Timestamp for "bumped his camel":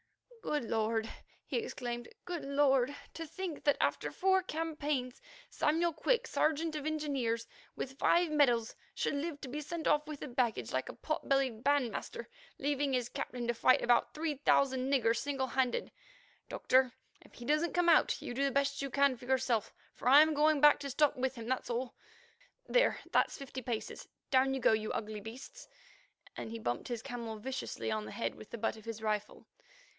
26.57-27.37